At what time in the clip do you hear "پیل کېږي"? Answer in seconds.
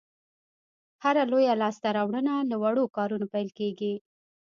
3.33-3.93